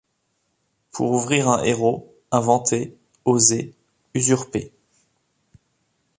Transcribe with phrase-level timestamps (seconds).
[0.91, 3.75] Pour ouvrir un héros: inventez, osez
[4.15, 4.71] usurper!